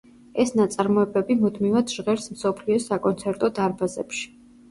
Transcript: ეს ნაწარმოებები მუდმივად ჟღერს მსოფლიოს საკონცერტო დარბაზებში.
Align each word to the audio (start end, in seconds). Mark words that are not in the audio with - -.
ეს 0.43 0.51
ნაწარმოებები 0.59 1.35
მუდმივად 1.41 1.93
ჟღერს 1.97 2.25
მსოფლიოს 2.37 2.89
საკონცერტო 2.93 3.53
დარბაზებში. 3.61 4.27